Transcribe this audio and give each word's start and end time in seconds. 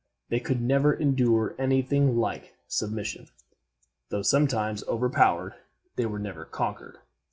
They 0.29 0.39
could 0.39 0.59
never 0.63 0.95
endure 0.95 1.53
any 1.59 1.83
thing 1.83 2.17
like 2.17 2.55
submission. 2.67 3.27
Though 4.09 4.23
sometimes 4.23 4.83
overpowered, 4.87 5.53
they 5.95 6.07
were 6.07 6.17
never 6.17 6.45
conquered. 6.45 6.97